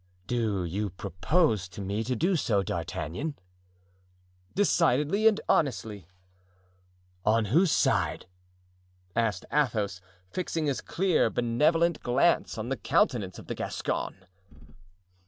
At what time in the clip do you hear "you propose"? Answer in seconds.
0.65-1.67